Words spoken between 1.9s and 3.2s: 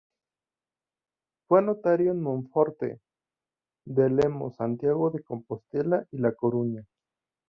en Monforte